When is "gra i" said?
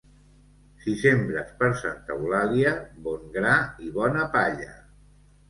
3.37-3.95